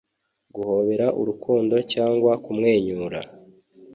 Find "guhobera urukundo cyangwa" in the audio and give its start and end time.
0.55-2.31